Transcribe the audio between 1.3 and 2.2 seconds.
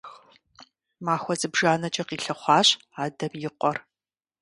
зыбжанэкӀэ